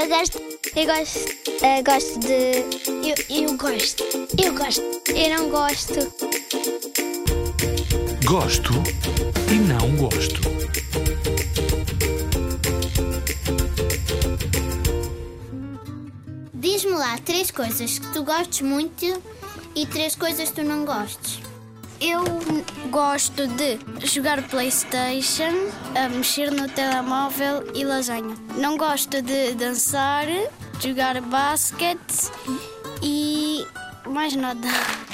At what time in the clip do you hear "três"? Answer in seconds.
17.18-17.50, 19.84-20.16